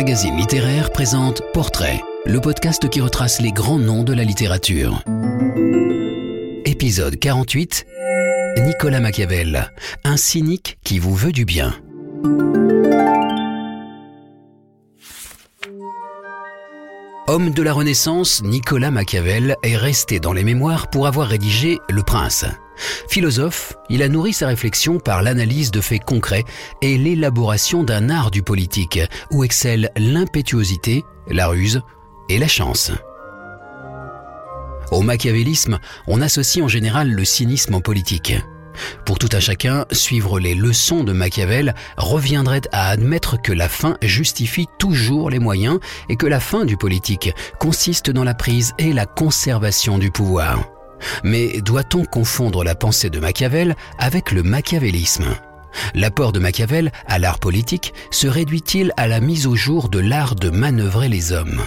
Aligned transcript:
magazine 0.00 0.34
littéraire 0.38 0.90
présente 0.92 1.42
Portrait, 1.52 2.02
le 2.24 2.40
podcast 2.40 2.88
qui 2.88 3.02
retrace 3.02 3.38
les 3.42 3.52
grands 3.52 3.78
noms 3.78 4.02
de 4.02 4.14
la 4.14 4.24
littérature. 4.24 5.04
Épisode 6.64 7.18
48 7.18 7.84
Nicolas 8.60 9.00
Machiavel, 9.00 9.70
un 10.04 10.16
cynique 10.16 10.78
qui 10.84 10.98
vous 10.98 11.14
veut 11.14 11.32
du 11.32 11.44
bien. 11.44 11.74
Homme 17.26 17.50
de 17.50 17.62
la 17.62 17.74
Renaissance, 17.74 18.42
Nicolas 18.42 18.90
Machiavel 18.90 19.54
est 19.62 19.76
resté 19.76 20.18
dans 20.18 20.32
les 20.32 20.44
mémoires 20.44 20.88
pour 20.88 21.08
avoir 21.08 21.28
rédigé 21.28 21.78
Le 21.90 22.02
Prince. 22.02 22.46
Philosophe, 23.08 23.74
il 23.88 24.02
a 24.02 24.08
nourri 24.08 24.32
sa 24.32 24.46
réflexion 24.46 24.98
par 24.98 25.22
l'analyse 25.22 25.70
de 25.70 25.80
faits 25.80 26.04
concrets 26.04 26.44
et 26.82 26.98
l'élaboration 26.98 27.84
d'un 27.84 28.10
art 28.10 28.30
du 28.30 28.42
politique 28.42 29.00
où 29.30 29.44
excellent 29.44 29.88
l'impétuosité, 29.96 31.04
la 31.28 31.48
ruse 31.48 31.82
et 32.28 32.38
la 32.38 32.48
chance. 32.48 32.92
Au 34.90 35.02
machiavélisme, 35.02 35.78
on 36.08 36.20
associe 36.20 36.64
en 36.64 36.68
général 36.68 37.10
le 37.10 37.24
cynisme 37.24 37.74
en 37.74 37.80
politique. 37.80 38.34
Pour 39.04 39.18
tout 39.18 39.28
un 39.32 39.40
chacun, 39.40 39.84
suivre 39.92 40.40
les 40.40 40.54
leçons 40.54 41.04
de 41.04 41.12
Machiavel 41.12 41.74
reviendrait 41.96 42.62
à 42.72 42.88
admettre 42.88 43.40
que 43.40 43.52
la 43.52 43.68
fin 43.68 43.96
justifie 44.02 44.66
toujours 44.78 45.30
les 45.30 45.38
moyens 45.38 45.78
et 46.08 46.16
que 46.16 46.26
la 46.26 46.40
fin 46.40 46.64
du 46.64 46.76
politique 46.76 47.32
consiste 47.58 48.10
dans 48.10 48.24
la 48.24 48.34
prise 48.34 48.72
et 48.78 48.92
la 48.92 49.06
conservation 49.06 49.98
du 49.98 50.10
pouvoir. 50.10 50.79
Mais 51.24 51.60
doit-on 51.60 52.04
confondre 52.04 52.64
la 52.64 52.74
pensée 52.74 53.10
de 53.10 53.20
Machiavel 53.20 53.76
avec 53.98 54.32
le 54.32 54.42
machiavélisme? 54.42 55.26
L'apport 55.94 56.32
de 56.32 56.40
Machiavel 56.40 56.90
à 57.06 57.18
l'art 57.18 57.38
politique 57.38 57.94
se 58.10 58.26
réduit-il 58.26 58.92
à 58.96 59.06
la 59.06 59.20
mise 59.20 59.46
au 59.46 59.56
jour 59.56 59.88
de 59.88 59.98
l'art 59.98 60.34
de 60.34 60.50
manœuvrer 60.50 61.08
les 61.08 61.32
hommes? 61.32 61.62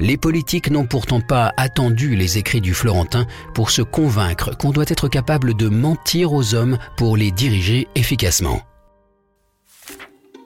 Les 0.00 0.16
politiques 0.16 0.70
n'ont 0.70 0.86
pourtant 0.86 1.20
pas 1.20 1.52
attendu 1.56 2.16
les 2.16 2.38
écrits 2.38 2.60
du 2.60 2.74
Florentin 2.74 3.26
pour 3.54 3.70
se 3.70 3.82
convaincre 3.82 4.56
qu'on 4.56 4.70
doit 4.70 4.84
être 4.88 5.08
capable 5.08 5.54
de 5.54 5.68
mentir 5.68 6.32
aux 6.32 6.54
hommes 6.54 6.78
pour 6.96 7.16
les 7.16 7.30
diriger 7.30 7.86
efficacement. 7.94 8.62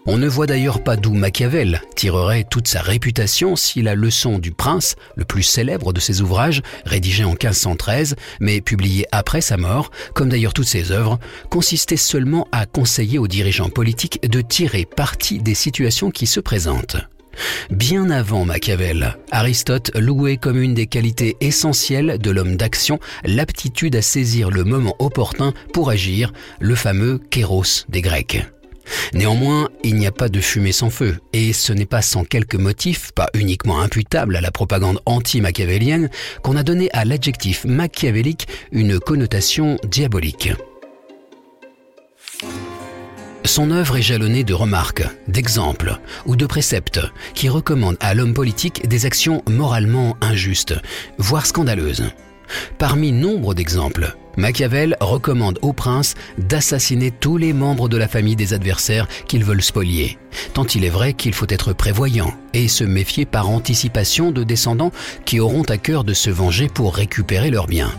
On 0.05 0.19
ne 0.19 0.27
voit 0.27 0.47
d'ailleurs 0.47 0.83
pas 0.83 0.97
d'où 0.97 1.15
Machiavel 1.15 1.81
tirerait 1.95 2.45
toute 2.51 2.67
sa 2.67 2.83
réputation 2.83 3.55
si 3.55 3.83
la 3.83 3.95
leçon 3.95 4.41
du 4.41 4.51
prince, 4.51 4.97
le 5.15 5.25
plus 5.25 5.45
célèbre 5.45 5.93
de 5.93 6.01
ses 6.01 6.23
ouvrages, 6.23 6.61
rédigé 6.85 7.23
en 7.23 7.31
1513, 7.31 8.17
mais 8.41 8.61
publié 8.61 9.07
après 9.13 9.41
sa 9.41 9.57
mort, 9.57 9.93
comme 10.13 10.29
d'ailleurs 10.29 10.55
toutes 10.55 10.67
ses 10.67 10.91
œuvres, 10.91 11.21
consistait 11.51 11.97
seulement 11.97 12.49
à 12.51 12.67
conseiller 12.67 13.21
aux 13.21 13.29
dirigeants 13.29 13.71
politiques 13.71 14.29
de 14.29 14.41
tirer 14.41 14.87
parti 14.87 15.39
des 15.39 15.55
situations 15.55 16.11
qui 16.11 16.27
se 16.27 16.41
présentent. 16.41 16.97
Bien 17.71 18.11
avant 18.11 18.45
Machiavel, 18.45 19.17
Aristote 19.31 19.93
louait 19.95 20.37
comme 20.37 20.61
une 20.61 20.75
des 20.75 20.89
qualités 20.89 21.37
essentielles 21.41 22.19
de 22.19 22.31
l'homme 22.33 22.57
d'action 22.57 22.99
l'aptitude 23.25 23.95
à 23.95 24.03
saisir 24.03 24.51
le 24.51 24.65
moment 24.65 24.97
opportun 24.99 25.55
pour 25.73 25.91
agir, 25.91 26.33
le 26.59 26.75
fameux 26.75 27.21
kéros 27.31 27.87
des 27.89 28.03
Grecs. 28.03 28.43
Néanmoins, 29.15 29.69
il 29.85 29.97
n'y 29.97 30.07
a 30.07 30.13
pas 30.13 30.29
de 30.29 30.41
fumée 30.41 30.73
sans 30.73 30.91
feu, 30.91 31.19
et 31.33 31.53
ce 31.53 31.73
n'est 31.73 31.87
pas 31.87 32.03
sans 32.03 32.25
quelques 32.25 32.55
motifs, 32.55 33.13
pas 33.13 33.29
uniquement 33.35 33.81
imputables 33.81 34.37
à 34.37 34.41
la 34.41 34.51
propagande 34.51 35.01
anti-machiavélienne, 35.07 36.11
qu'on 36.43 36.57
a 36.57 36.63
donné 36.63 36.91
à 36.93 37.05
l'adjectif 37.05 37.65
machiavélique 37.65 38.49
une 38.73 38.99
connotation 38.99 39.79
diabolique. 39.85 40.51
Son 43.45 43.71
œuvre 43.71 43.97
est 43.97 44.03
jalonnée 44.03 44.45
de 44.45 44.55
remarques, 44.55 45.05
d'exemples 45.29 45.99
ou 46.27 46.37
de 46.37 46.47
préceptes 46.47 47.01
qui 47.35 47.49
recommandent 47.49 47.99
à 48.01 48.15
l'homme 48.15 48.35
politique 48.35 48.89
des 48.89 49.05
actions 49.05 49.43
moralement 49.49 50.17
injustes, 50.21 50.75
voire 51.19 51.45
scandaleuses. 51.45 52.05
Parmi 52.79 53.13
nombre 53.13 53.55
d'exemples, 53.55 54.17
Machiavel 54.37 54.97
recommande 55.01 55.59
au 55.63 55.73
prince 55.73 56.15
d'assassiner 56.39 57.11
tous 57.11 57.37
les 57.37 57.53
membres 57.53 57.89
de 57.89 57.97
la 57.97 58.09
famille 58.09 58.37
des 58.37 58.55
adversaires 58.55 59.09
qu'ils 59.27 59.45
veulent 59.45 59.63
spolier, 59.63 60.19
tant 60.55 60.65
il 60.65 60.85
est 60.85 60.91
vrai 60.91 61.13
qu'il 61.13 61.35
faut 61.35 61.47
être 61.49 61.73
prévoyant 61.73 62.33
et 62.55 62.69
se 62.69 62.85
méfier 62.85 63.27
par 63.27 63.51
anticipation 63.51 64.31
de 64.31 64.45
descendants 64.45 64.93
qui 65.25 65.41
auront 65.41 65.65
à 65.65 65.79
cœur 65.79 66.05
de 66.05 66.15
se 66.15 66.31
venger 66.31 66.69
pour 66.69 66.95
récupérer 66.95 67.51
leurs 67.51 67.67
biens. 67.67 67.93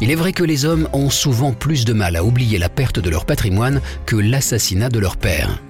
Il 0.00 0.10
est 0.10 0.16
vrai 0.16 0.32
que 0.32 0.44
les 0.44 0.64
hommes 0.64 0.88
ont 0.94 1.10
souvent 1.10 1.52
plus 1.52 1.84
de 1.84 1.92
mal 1.92 2.16
à 2.16 2.24
oublier 2.24 2.58
la 2.58 2.70
perte 2.70 2.98
de 2.98 3.10
leur 3.10 3.26
patrimoine 3.26 3.82
que 4.06 4.16
l'assassinat 4.16 4.88
de 4.88 4.98
leur 4.98 5.18
père. 5.18 5.60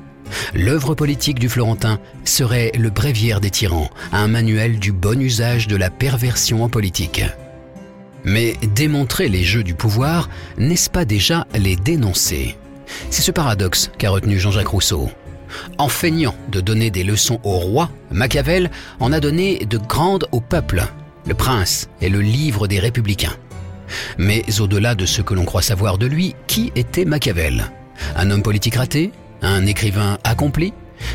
L'œuvre 0.55 0.95
politique 0.95 1.41
du 1.41 1.49
Florentin 1.49 1.99
serait 2.25 2.71
le 2.79 2.91
bréviaire 2.91 3.41
des 3.41 3.51
tyrans, 3.51 3.91
un 4.13 4.29
manuel 4.29 4.79
du 4.79 4.93
bon 4.93 5.21
usage 5.21 5.67
de 5.67 5.75
la 5.75 5.91
perversion 5.91 6.63
en 6.63 6.69
politique. 6.69 7.25
Mais 8.25 8.57
démontrer 8.75 9.29
les 9.29 9.43
jeux 9.43 9.63
du 9.63 9.75
pouvoir, 9.75 10.29
n'est-ce 10.59 10.91
pas 10.91 11.05
déjà 11.05 11.47
les 11.55 11.77
dénoncer? 11.77 12.57
C'est 13.11 13.23
ce 13.23 13.31
paradoxe 13.31 13.91
qu'a 13.99 14.11
retenu 14.11 14.39
Jean-Jacques 14.39 14.69
Rousseau. 14.69 15.11
En 15.79 15.89
feignant 15.89 16.35
de 16.51 16.61
donner 16.61 16.91
des 16.91 17.05
leçons 17.05 17.41
au 17.43 17.59
roi, 17.59 17.91
Machiavel 18.11 18.71
en 19.01 19.13
a 19.13 19.21
donné 19.21 19.65
de 19.65 19.79
grandes 19.79 20.27
au 20.33 20.41
peuple. 20.41 20.85
Le 21.27 21.35
prince 21.35 21.89
est 22.01 22.09
le 22.09 22.21
livre 22.21 22.67
des 22.67 22.79
républicains. 22.79 23.35
Mais 24.19 24.45
au-delà 24.61 24.95
de 24.95 25.07
ce 25.07 25.23
que 25.23 25.35
l'on 25.35 25.45
croit 25.45 25.63
savoir 25.63 25.99
de 25.99 26.07
lui, 26.07 26.35
qui 26.47 26.73
était 26.77 27.05
Machiavel? 27.05 27.65
Un 28.17 28.31
homme 28.31 28.43
politique 28.43 28.77
raté? 28.77 29.13
Un 29.43 29.67
écrivain 29.67 30.19
accompli? 30.25 30.73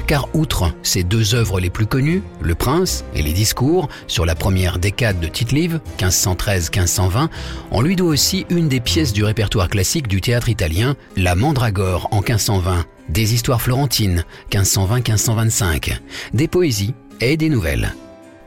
Car 0.08 0.28
outre 0.34 0.74
ses 0.84 1.04
deux 1.04 1.36
œuvres 1.36 1.60
les 1.60 1.70
plus 1.70 1.86
connues, 1.86 2.22
Le 2.42 2.56
Prince 2.56 3.06
et 3.14 3.22
les 3.22 3.34
discours, 3.34 3.88
sur 4.08 4.26
la 4.26 4.36
première 4.36 4.80
décade 4.80 5.20
de 5.20 5.28
Tite-Live, 5.28 5.80
1513-1520, 6.00 7.30
on 7.72 7.82
lui 7.82 7.96
doit 7.96 8.10
aussi 8.10 8.46
une 8.50 8.68
des 8.68 8.80
pièces 8.80 9.14
du 9.14 9.24
répertoire 9.24 9.70
classique 9.70 10.08
du 10.08 10.22
théâtre 10.22 10.50
italien, 10.50 10.96
La 11.16 11.36
Mandragore 11.36 12.08
en 12.12 12.22
1520, 12.22 12.86
des 13.10 13.34
histoires 13.34 13.62
florentines, 13.62 14.26
1520-1525, 14.52 16.00
des 16.34 16.48
poésies 16.48 16.94
et 17.22 17.38
des 17.38 17.50
nouvelles. 17.50 17.94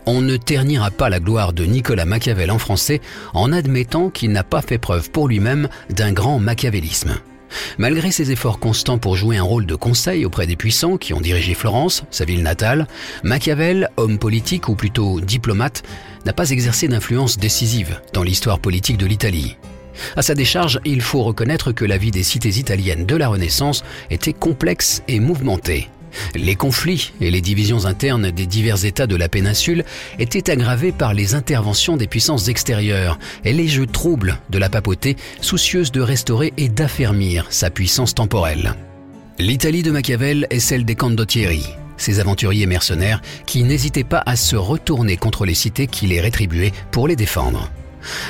On 0.07 0.23
ne 0.23 0.39
ternira 0.39 0.91
pas 0.91 1.11
la 1.11 1.21
gloire 1.21 1.53
de 1.53 1.65
Nicolas 1.65 2.07
Machiavel 2.07 2.51
en 2.51 2.59
français 2.59 3.03
en 3.35 3.53
admettant 3.53 4.09
qu'il 4.09 4.33
n'a 4.33 4.43
pas 4.43 4.63
fait 4.63 4.79
preuve 4.79 5.11
pour 5.11 5.29
lui-même 5.29 5.69
d'un 5.91 6.13
grand 6.13 6.39
machiavélisme. 6.39 7.19
Malgré 7.79 8.11
ses 8.11 8.31
efforts 8.31 8.59
constants 8.59 8.99
pour 8.99 9.17
jouer 9.17 9.37
un 9.37 9.43
rôle 9.43 9.67
de 9.67 9.75
conseil 9.75 10.25
auprès 10.25 10.47
des 10.47 10.57
puissants 10.57 10.97
qui 10.97 11.15
ont 11.15 11.21
dirigé 11.21 11.55
Florence, 11.55 12.05
sa 12.11 12.25
ville 12.25 12.43
natale, 12.43 12.87
Machiavel, 13.23 13.89
homme 13.97 14.19
politique 14.19 14.69
ou 14.69 14.75
plutôt 14.75 15.21
diplomate, 15.21 15.83
n'a 16.25 16.33
pas 16.33 16.51
exercé 16.51 16.89
d'influence 16.89 17.39
décisive 17.39 18.01
dans 18.13 18.23
l'histoire 18.23 18.59
politique 18.59 18.99
de 18.99 19.07
l'Italie. 19.07 19.57
À 20.17 20.23
sa 20.23 20.35
décharge, 20.35 20.81
il 20.85 21.01
faut 21.01 21.23
reconnaître 21.23 21.73
que 21.73 21.85
la 21.85 21.99
vie 21.99 22.11
des 22.11 22.23
cités 22.23 22.59
italiennes 22.59 23.07
de 23.07 23.17
la 23.17 23.29
Renaissance 23.29 23.85
était 24.11 24.33
complexe 24.33 25.03
et 25.09 25.21
mouvementée. 25.21 25.89
Les 26.35 26.55
conflits 26.55 27.13
et 27.21 27.31
les 27.31 27.41
divisions 27.41 27.87
internes 27.87 28.31
des 28.31 28.47
divers 28.47 28.85
États 28.85 29.07
de 29.07 29.17
la 29.17 29.29
péninsule 29.29 29.85
étaient 30.19 30.51
aggravés 30.51 30.93
par 30.93 31.15
les 31.15 31.35
interventions 31.35 31.97
des 31.97 32.07
puissances 32.07 32.49
extérieures 32.49 33.19
et 33.45 33.53
les 33.53 33.69
jeux 33.69 33.87
troubles 33.87 34.39
de 34.51 34.59
la 34.59 34.69
papauté 34.69 35.17
soucieuse 35.41 35.93
de 35.93 36.01
restaurer 36.01 36.53
et 36.57 36.69
d'affermir 36.69 37.47
sa 37.51 37.71
puissance 37.71 38.15
temporelle. 38.15 38.75
L'Italie 39.39 39.83
de 39.83 39.91
Machiavel 39.91 40.47
est 40.51 40.59
celle 40.59 40.85
des 40.85 40.97
condottieri, 40.97 41.65
ces 41.97 42.21
aventuriers 42.21 42.67
mercenaires 42.67 43.23
qui 43.47 43.63
n'hésitaient 43.63 44.05
pas 44.05 44.23
à 44.27 44.37
se 44.37 44.57
retourner 44.57 45.17
contre 45.17 45.45
les 45.47 45.55
cités 45.55 45.87
qui 45.87 46.07
les 46.07 46.21
rétribuaient 46.21 46.73
pour 46.91 47.07
les 47.07 47.17
défendre. 47.17 47.71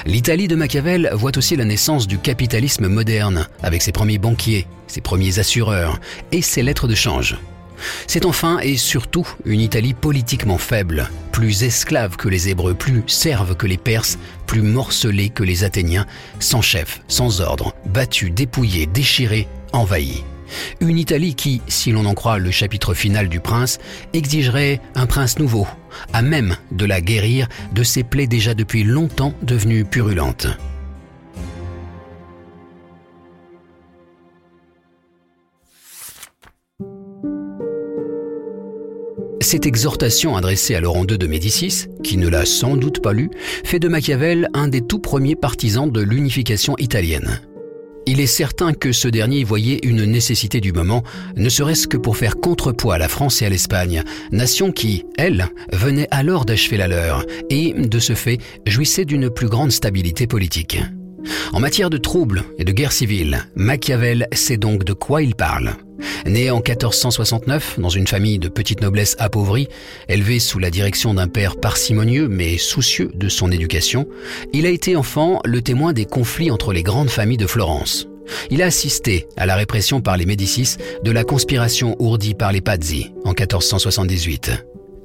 L'Italie 0.07 0.49
de 0.49 0.57
Machiavel 0.57 1.11
voit 1.13 1.37
aussi 1.37 1.57
la 1.57 1.65
naissance 1.65 2.07
du 2.07 2.19
capitalisme 2.19 2.89
moderne, 2.89 3.47
avec 3.63 3.83
ses 3.83 3.93
premiers 3.93 4.19
banquiers, 4.19 4.67
ses 4.87 5.01
premiers 5.01 5.39
assureurs 5.39 6.01
et 6.33 6.43
ses 6.43 6.63
lettres 6.63 6.89
de 6.89 6.95
change. 6.95 7.39
C'est 8.07 8.27
enfin 8.27 8.59
et 8.61 8.77
surtout 8.77 9.27
une 9.45 9.61
Italie 9.61 9.95
politiquement 9.95 10.59
faible, 10.59 11.09
plus 11.33 11.63
esclave 11.63 12.17
que 12.17 12.29
les 12.29 12.49
Hébreux, 12.49 12.75
plus 12.75 13.03
serve 13.07 13.57
que 13.57 13.67
les 13.67 13.77
Perses, 13.77 14.19
plus 14.47 14.63
morcelée 14.63 15.29
que 15.29 15.45
les 15.45 15.65
Athéniens, 15.65 16.07
sans 16.41 16.63
chef, 16.63 17.01
sans 17.09 17.41
ordre, 17.41 17.75
battue, 17.87 18.31
dépouillée, 18.31 18.87
déchirée, 18.87 19.49
envahie. 19.73 20.25
Une 20.81 20.99
Italie 20.99 21.35
qui, 21.35 21.61
si 21.69 21.93
l'on 21.93 22.07
en 22.07 22.15
croit 22.15 22.39
le 22.39 22.51
chapitre 22.51 22.95
final 22.95 23.29
du 23.29 23.41
prince, 23.41 23.79
exigerait 24.13 24.81
un 24.95 25.07
prince 25.07 25.39
nouveau, 25.39 25.67
à 26.13 26.23
même 26.23 26.57
de 26.73 26.87
la 26.87 27.01
guérir 27.01 27.49
de 27.73 27.83
ses 27.83 28.03
plaies 28.03 28.27
déjà 28.27 28.55
depuis 28.55 28.85
longtemps 28.85 29.35
devenues 29.43 29.85
purulentes. 29.85 30.47
Cette 39.41 39.67
exhortation 39.67 40.37
adressée 40.37 40.75
à 40.75 40.81
Laurent 40.81 41.07
II 41.07 41.17
de 41.17 41.27
Médicis, 41.27 41.87
qui 42.03 42.17
ne 42.17 42.29
l'a 42.29 42.45
sans 42.45 42.77
doute 42.77 43.01
pas 43.01 43.13
lu, 43.13 43.31
fait 43.65 43.79
de 43.79 43.89
Machiavel 43.89 44.49
un 44.53 44.69
des 44.69 44.81
tout 44.81 44.99
premiers 44.99 45.37
partisans 45.37 45.91
de 45.91 46.01
l'unification 46.01 46.75
italienne. 46.79 47.41
Il 48.07 48.21
est 48.21 48.27
certain 48.27 48.73
que 48.73 48.91
ce 48.91 49.07
dernier 49.07 49.45
voyait 49.45 49.81
une 49.83 50.05
nécessité 50.05 50.61
du 50.61 50.73
moment, 50.73 51.03
ne 51.37 51.49
serait-ce 51.49 51.87
que 51.87 51.99
pour 51.99 52.17
faire 52.17 52.37
contrepoids 52.37 52.95
à 52.95 52.99
la 52.99 53.09
France 53.09 53.43
et 53.43 53.47
à 53.47 53.51
l'Espagne, 53.51 54.03
nation 54.33 54.73
qui, 54.73 55.05
elle, 55.19 55.49
venait 55.73 56.09
alors 56.11 56.45
d'achever 56.45 56.79
la 56.79 56.89
leur 56.89 57.25
et, 57.51 57.75
de 57.75 57.99
ce 57.99 58.15
fait, 58.15 58.39
jouissait 58.67 59.05
d'une 59.05 59.31
plus 59.31 59.49
grande 59.49 59.73
stabilité 59.73 60.27
politique. 60.27 60.81
En 61.53 61.61
matière 61.61 61.91
de 61.91 61.99
troubles 61.99 62.45
et 62.59 62.65
de 62.65 62.73
guerre 62.73 62.93
civile, 62.93 63.47
Machiavel 63.55 64.29
sait 64.33 64.57
donc 64.57 64.85
de 64.85 64.93
quoi 64.93 65.23
il 65.23 65.35
parle. 65.35 65.75
Né 66.27 66.51
en 66.51 66.57
1469 66.57 67.79
dans 67.79 67.89
une 67.89 68.07
famille 68.07 68.39
de 68.39 68.49
petite 68.49 68.81
noblesse 68.81 69.17
appauvrie, 69.19 69.69
élevé 70.09 70.39
sous 70.39 70.59
la 70.59 70.71
direction 70.71 71.15
d'un 71.15 71.29
père 71.29 71.57
parcimonieux 71.57 72.29
mais 72.29 72.59
soucieux 72.59 73.11
de 73.15 73.29
son 73.29 73.51
éducation, 73.51 74.07
il 74.53 74.67
a 74.67 74.71
été 74.71 74.97
enfant 74.97 75.41
le 75.45 75.63
témoin 75.63 75.93
des 75.93 76.05
conflits 76.05 76.51
entre 76.51 76.73
les 76.73 76.83
grandes 76.83 77.11
familles 77.11 77.37
de 77.37 77.47
Florence. 77.47 78.09
Il 78.51 78.63
a 78.63 78.67
assisté 78.67 79.27
à 79.37 79.47
la 79.47 79.57
répression 79.57 80.01
par 80.01 80.17
les 80.17 80.27
Médicis 80.27 80.77
de 81.03 81.11
la 81.11 81.25
conspiration 81.25 81.97
ourdie 81.99 82.35
par 82.35 82.53
les 82.53 82.61
Pazzi 82.61 83.13
en 83.25 83.31
1478. 83.31 84.53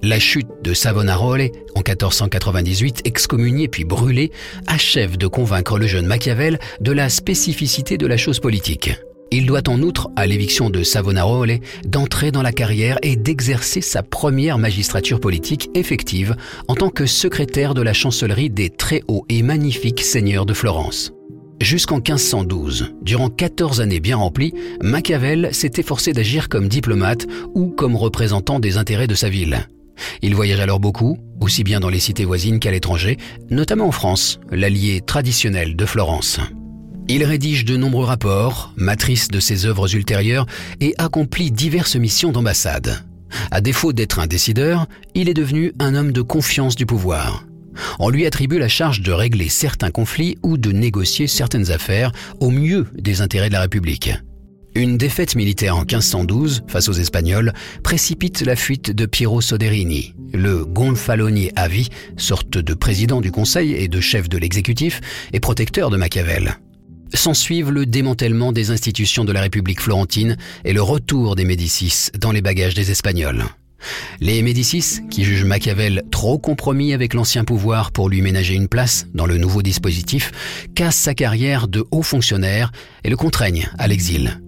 La 0.06 0.20
chute 0.20 0.50
de 0.62 0.74
Savonarola 0.74 1.46
en 1.76 1.80
1498, 1.80 3.04
excommunié 3.06 3.70
puis 3.70 3.86
brûlé, 3.86 4.34
achève 4.68 5.16
de 5.16 5.28
convaincre 5.28 5.80
le 5.80 5.88
jeune 5.88 6.08
Machiavel 6.08 6.60
de 6.82 6.92
la 6.92 7.08
spécificité 7.08 7.98
de 7.98 8.06
la 8.06 8.18
chose 8.18 8.42
politique. 8.42 8.92
Il 9.32 9.46
doit 9.46 9.70
en 9.70 9.82
outre, 9.82 10.10
à 10.18 10.28
l'éviction 10.28 10.70
de 10.70 10.84
Savonarola, 10.84 11.54
d'entrer 11.86 12.34
dans 12.34 12.42
la 12.42 12.52
carrière 12.52 13.00
et 13.02 13.16
d'exercer 13.16 13.80
sa 13.80 14.04
première 14.04 14.58
magistrature 14.58 15.22
politique 15.22 15.70
effective 15.74 16.36
en 16.68 16.76
tant 16.76 16.90
que 16.90 17.06
secrétaire 17.06 17.74
de 17.74 17.82
la 17.82 17.94
chancellerie 17.94 18.50
des 18.50 18.70
très 18.70 19.04
hauts 19.08 19.26
et 19.30 19.42
magnifiques 19.42 20.02
seigneurs 20.02 20.46
de 20.46 20.54
Florence. 20.54 21.14
Jusqu'en 21.62 22.00
1512, 22.00 22.94
durant 23.04 23.30
14 23.30 23.80
années 23.80 24.02
bien 24.02 24.18
remplies, 24.18 24.54
Machiavel 24.82 25.54
s'est 25.54 25.72
efforcé 25.78 26.12
d'agir 26.12 26.50
comme 26.50 26.68
diplomate 26.68 27.26
ou 27.54 27.70
comme 27.70 27.96
représentant 27.96 28.60
des 28.60 28.76
intérêts 28.76 29.08
de 29.08 29.16
sa 29.16 29.30
ville. 29.30 29.66
Il 30.22 30.36
voyage 30.36 30.60
alors 30.60 30.80
beaucoup, 30.80 31.18
aussi 31.40 31.64
bien 31.64 31.80
dans 31.80 31.90
les 31.90 32.00
cités 32.00 32.26
voisines 32.26 32.60
qu'à 32.60 32.72
l'étranger, 32.72 33.18
notamment 33.50 33.88
en 33.88 33.92
France, 33.92 34.40
l'allié 34.52 35.02
traditionnel 35.02 35.76
de 35.76 35.86
Florence. 35.86 36.40
Il 37.10 37.24
rédige 37.26 37.66
de 37.66 37.76
nombreux 37.76 38.06
rapports, 38.06 38.74
matrice 38.78 39.28
de 39.28 39.40
ses 39.40 39.66
œuvres 39.66 39.94
ultérieures, 39.94 40.46
et 40.80 40.96
accomplit 40.98 41.52
diverses 41.52 41.98
missions 41.98 42.32
d'ambassade. 42.32 43.04
À 43.52 43.62
défaut 43.62 43.94
d'être 43.94 44.20
un 44.20 44.28
décideur, 44.28 44.88
il 45.14 45.28
est 45.28 45.34
devenu 45.34 45.74
un 45.80 45.96
homme 45.96 46.12
de 46.12 46.22
confiance 46.22 46.76
du 46.76 46.86
pouvoir. 46.86 47.46
On 48.00 48.10
lui 48.10 48.26
attribue 48.26 48.60
la 48.60 48.68
charge 48.68 49.02
de 49.02 49.12
régler 49.12 49.50
certains 49.50 49.92
conflits 49.92 50.38
ou 50.44 50.58
de 50.58 50.72
négocier 50.72 51.28
certaines 51.28 51.72
affaires 51.72 52.12
au 52.40 52.52
mieux 52.52 52.88
des 52.96 53.22
intérêts 53.22 53.50
de 53.50 53.54
la 53.54 53.62
République. 53.62 54.12
Une 54.76 54.98
défaite 54.98 55.36
militaire 55.36 55.78
en 55.78 55.82
1512 55.82 56.64
face 56.68 56.90
aux 56.90 56.94
Espagnols 56.94 57.54
précipite 57.84 58.42
la 58.42 58.56
fuite 58.56 58.90
de 58.90 59.06
Piero 59.06 59.40
Soderini, 59.40 60.16
le 60.34 60.66
gonfalonier 60.66 61.52
à 61.56 61.68
vie, 61.68 61.90
sorte 62.18 62.58
de 62.58 62.74
président 62.74 63.22
du 63.22 63.32
conseil 63.32 63.74
et 63.74 63.88
de 63.88 64.00
chef 64.00 64.30
de 64.30 64.38
l'exécutif 64.40 65.00
et 65.32 65.40
protecteur 65.40 65.90
de 65.90 65.98
Machiavel 65.98 66.58
s'ensuivent 67.16 67.70
le 67.70 67.86
démantèlement 67.86 68.52
des 68.52 68.72
institutions 68.72 69.24
de 69.24 69.32
la 69.32 69.42
République 69.42 69.82
florentine 69.82 70.36
et 70.66 70.74
le 70.74 70.82
retour 70.82 71.36
des 71.36 71.46
Médicis 71.46 72.10
dans 72.18 72.32
les 72.32 72.42
bagages 72.42 72.74
des 72.74 72.90
Espagnols. 72.90 73.46
Les 74.20 74.42
Médicis, 74.42 75.02
qui 75.12 75.24
jugent 75.24 75.46
Machiavel 75.46 76.04
trop 76.10 76.40
compromis 76.40 76.92
avec 76.92 77.14
l'ancien 77.14 77.44
pouvoir 77.44 77.92
pour 77.92 78.10
lui 78.10 78.22
ménager 78.22 78.56
une 78.56 78.68
place 78.68 79.06
dans 79.14 79.26
le 79.26 79.38
nouveau 79.38 79.62
dispositif, 79.62 80.32
cassent 80.74 80.96
sa 80.96 81.14
carrière 81.14 81.68
de 81.68 81.86
haut 81.92 82.02
fonctionnaire 82.02 82.72
et 83.04 83.10
le 83.10 83.18
contraignent 83.18 83.70
à 83.78 83.88
l'exil. 83.88 84.40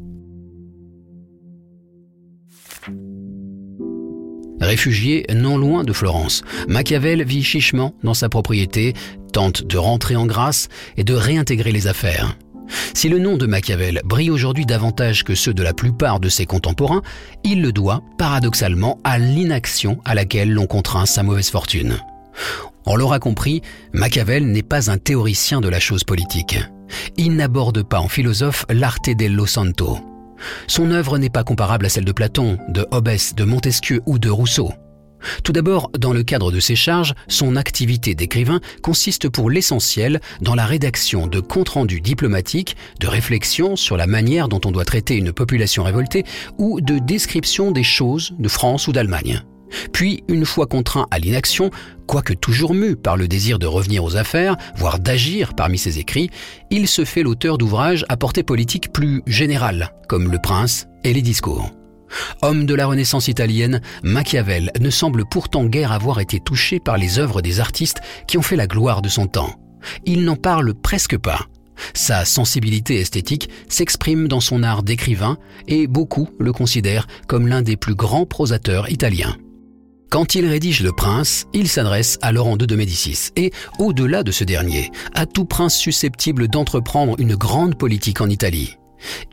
Réfugié 4.61 5.25
non 5.33 5.57
loin 5.57 5.83
de 5.83 5.93
Florence, 5.93 6.41
Machiavel 6.67 7.23
vit 7.23 7.43
chichement 7.43 7.93
dans 8.03 8.13
sa 8.13 8.29
propriété, 8.29 8.93
tente 9.33 9.63
de 9.63 9.77
rentrer 9.77 10.15
en 10.15 10.25
grâce 10.25 10.69
et 10.97 11.03
de 11.03 11.13
réintégrer 11.13 11.71
les 11.71 11.87
affaires. 11.87 12.37
Si 12.93 13.09
le 13.09 13.19
nom 13.19 13.37
de 13.37 13.45
Machiavel 13.45 14.01
brille 14.05 14.31
aujourd'hui 14.31 14.65
davantage 14.65 15.23
que 15.23 15.35
ceux 15.35 15.53
de 15.53 15.63
la 15.63 15.73
plupart 15.73 16.19
de 16.19 16.29
ses 16.29 16.45
contemporains, 16.45 17.01
il 17.43 17.61
le 17.61 17.71
doit, 17.71 18.01
paradoxalement, 18.17 18.99
à 19.03 19.19
l'inaction 19.19 19.99
à 20.05 20.15
laquelle 20.15 20.51
l'on 20.51 20.65
contraint 20.65 21.05
sa 21.05 21.21
mauvaise 21.21 21.49
fortune. 21.49 21.97
On 22.85 22.95
l'aura 22.95 23.19
compris, 23.19 23.61
Machiavel 23.93 24.47
n'est 24.47 24.63
pas 24.63 24.89
un 24.89 24.97
théoricien 24.97 25.61
de 25.61 25.69
la 25.69 25.79
chose 25.79 26.03
politique. 26.03 26.57
Il 27.17 27.35
n'aborde 27.35 27.83
pas 27.83 27.99
en 27.99 28.07
philosophe 28.07 28.65
l'arte 28.69 29.09
dello 29.09 29.45
santo. 29.45 29.99
Son 30.67 30.91
œuvre 30.91 31.17
n'est 31.17 31.29
pas 31.29 31.43
comparable 31.43 31.85
à 31.85 31.89
celle 31.89 32.05
de 32.05 32.11
Platon, 32.11 32.57
de 32.69 32.85
Hobbes, 32.91 33.09
de 33.35 33.43
Montesquieu 33.43 34.01
ou 34.05 34.19
de 34.19 34.29
Rousseau. 34.29 34.71
Tout 35.43 35.53
d'abord, 35.53 35.89
dans 35.97 36.13
le 36.13 36.23
cadre 36.23 36.51
de 36.51 36.59
ses 36.59 36.75
charges, 36.75 37.13
son 37.27 37.55
activité 37.55 38.15
d'écrivain 38.15 38.59
consiste 38.81 39.29
pour 39.29 39.49
l'essentiel 39.49 40.21
dans 40.41 40.55
la 40.55 40.65
rédaction 40.65 41.27
de 41.27 41.39
comptes 41.39 41.69
rendus 41.69 42.01
diplomatiques, 42.01 42.75
de 42.99 43.07
réflexions 43.07 43.75
sur 43.75 43.97
la 43.97 44.07
manière 44.07 44.47
dont 44.47 44.61
on 44.65 44.71
doit 44.71 44.85
traiter 44.85 45.15
une 45.15 45.33
population 45.33 45.83
révoltée 45.83 46.25
ou 46.57 46.81
de 46.81 46.99
description 46.99 47.71
des 47.71 47.83
choses 47.83 48.33
de 48.37 48.49
France 48.49 48.87
ou 48.87 48.91
d'Allemagne. 48.91 49.41
Puis, 49.91 50.23
une 50.27 50.45
fois 50.45 50.67
contraint 50.67 51.07
à 51.11 51.19
l'inaction, 51.19 51.69
quoique 52.07 52.33
toujours 52.33 52.73
mu 52.73 52.95
par 52.95 53.17
le 53.17 53.27
désir 53.27 53.59
de 53.59 53.65
revenir 53.65 54.03
aux 54.03 54.15
affaires, 54.15 54.57
voire 54.75 54.99
d'agir 54.99 55.53
parmi 55.53 55.77
ses 55.77 55.99
écrits, 55.99 56.29
il 56.69 56.87
se 56.87 57.05
fait 57.05 57.23
l'auteur 57.23 57.57
d'ouvrages 57.57 58.05
à 58.09 58.17
portée 58.17 58.43
politique 58.43 58.91
plus 58.91 59.21
générale, 59.27 59.91
comme 60.07 60.31
Le 60.31 60.39
Prince 60.39 60.87
et 61.03 61.13
les 61.13 61.21
discours. 61.21 61.71
Homme 62.41 62.65
de 62.65 62.75
la 62.75 62.85
Renaissance 62.85 63.27
italienne, 63.27 63.81
Machiavel 64.03 64.71
ne 64.79 64.89
semble 64.89 65.25
pourtant 65.25 65.65
guère 65.65 65.91
avoir 65.91 66.19
été 66.19 66.39
touché 66.39 66.79
par 66.79 66.97
les 66.97 67.19
œuvres 67.19 67.41
des 67.41 67.59
artistes 67.59 68.01
qui 68.27 68.37
ont 68.37 68.41
fait 68.43 68.55
la 68.55 68.67
gloire 68.67 69.01
de 69.01 69.09
son 69.09 69.27
temps. 69.27 69.55
Il 70.05 70.23
n'en 70.23 70.35
parle 70.35 70.73
presque 70.73 71.17
pas. 71.17 71.41
Sa 71.93 72.25
sensibilité 72.25 72.99
esthétique 72.99 73.49
s'exprime 73.67 74.27
dans 74.27 74.39
son 74.39 74.63
art 74.63 74.83
d'écrivain 74.83 75.37
et 75.67 75.87
beaucoup 75.87 76.29
le 76.39 76.53
considèrent 76.53 77.07
comme 77.27 77.47
l'un 77.47 77.61
des 77.61 77.75
plus 77.75 77.95
grands 77.95 78.25
prosateurs 78.25 78.89
italiens. 78.89 79.35
Quand 80.15 80.33
il 80.33 80.45
rédige 80.45 80.81
Le 80.81 80.93
Prince, 80.93 81.45
il 81.51 81.67
s'adresse 81.67 82.17
à 82.21 82.31
Laurent 82.31 82.57
II 82.57 82.67
de 82.67 82.75
Médicis 82.77 83.31
et, 83.35 83.51
au-delà 83.79 84.23
de 84.23 84.31
ce 84.31 84.45
dernier, 84.45 84.89
à 85.13 85.25
tout 85.25 85.43
prince 85.43 85.75
susceptible 85.75 86.47
d'entreprendre 86.47 87.15
une 87.19 87.35
grande 87.35 87.77
politique 87.77 88.21
en 88.21 88.29
Italie. 88.29 88.77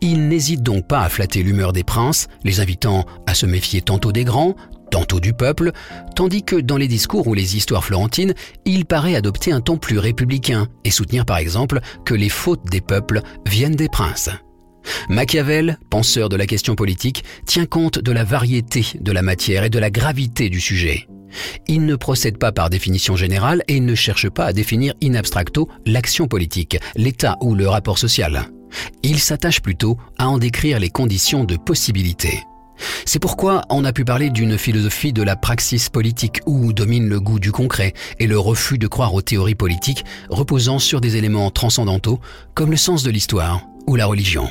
Il 0.01 0.27
n'hésite 0.27 0.65
donc 0.65 0.89
pas 0.89 1.03
à 1.03 1.09
flatter 1.09 1.45
l'humeur 1.45 1.73
des 1.73 1.85
princes, 1.85 2.27
les 2.43 2.59
invitant 2.59 3.07
à 3.29 3.35
se 3.35 3.47
méfier 3.47 3.81
tantôt 3.81 4.11
des 4.11 4.25
grands, 4.25 4.57
tantôt 4.91 5.21
du 5.21 5.33
peuple, 5.33 5.71
tandis 6.17 6.43
que 6.43 6.57
dans 6.57 6.79
les 6.79 6.89
discours 6.89 7.29
ou 7.29 7.35
les 7.35 7.57
histoires 7.57 7.85
florentines, 7.85 8.35
il 8.65 8.85
paraît 8.85 9.15
adopter 9.15 9.53
un 9.53 9.61
ton 9.61 9.77
plus 9.77 10.01
républicain 10.01 10.67
et 10.83 10.91
soutenir 10.91 11.25
par 11.25 11.37
exemple 11.37 11.79
que 12.05 12.15
les 12.15 12.29
fautes 12.29 12.69
des 12.73 12.81
peuples 12.81 13.23
viennent 13.47 13.77
des 13.77 13.89
princes. 13.89 14.31
Machiavel, 15.09 15.79
penseur 15.91 16.29
de 16.29 16.37
la 16.37 16.47
question 16.47 16.75
politique, 16.75 17.25
tient 17.47 17.67
compte 17.67 17.99
de 17.99 18.13
la 18.13 18.25
variété 18.25 18.85
de 19.01 19.13
la 19.13 19.23
matière 19.23 19.65
et 19.65 19.71
de 19.71 19.79
la 19.79 19.91
gravité 19.91 20.49
du 20.49 20.61
sujet. 20.61 21.07
Il 21.67 21.87
ne 21.87 21.97
procède 21.97 22.39
pas 22.39 22.53
par 22.53 22.71
définition 22.71 23.17
générale 23.17 23.63
et 23.69 23.81
ne 23.81 23.95
cherche 23.95 24.29
pas 24.29 24.47
à 24.47 24.53
définir 24.53 24.95
in 25.03 25.15
abstracto 25.15 25.69
l'action 25.87 26.29
politique, 26.29 26.79
l'état 26.97 27.37
ou 27.41 27.55
le 27.55 27.69
rapport 27.69 27.99
social. 27.99 28.49
Il 29.03 29.19
s'attache 29.19 29.61
plutôt 29.61 29.99
à 30.19 30.29
en 30.29 30.39
décrire 30.39 30.79
les 30.79 30.91
conditions 30.91 31.45
de 31.45 31.57
possibilité. 31.57 32.43
C'est 33.05 33.21
pourquoi 33.21 33.63
on 33.69 33.85
a 33.85 33.93
pu 33.93 34.05
parler 34.05 34.31
d'une 34.31 34.59
philosophie 34.59 35.13
de 35.13 35.23
la 35.23 35.37
praxis 35.37 35.89
politique 35.89 36.41
où 36.47 36.73
domine 36.73 37.09
le 37.09 37.21
goût 37.21 37.39
du 37.39 37.53
concret 37.53 37.93
et 38.19 38.27
le 38.27 38.39
refus 38.39 38.79
de 38.79 38.87
croire 38.87 39.15
aux 39.15 39.23
théories 39.23 39.55
politiques 39.55 40.05
reposant 40.31 40.79
sur 40.79 41.01
des 41.01 41.17
éléments 41.17 41.51
transcendantaux 41.51 42.21
comme 42.55 42.71
le 42.71 42.77
sens 42.77 43.03
de 43.03 43.11
l'histoire 43.11 43.63
ou 43.87 43.95
la 43.95 44.07
religion. 44.07 44.51